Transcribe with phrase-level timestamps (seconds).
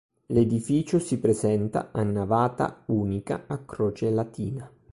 [0.29, 4.67] L'edificio si presenta a navata unica a croce latina.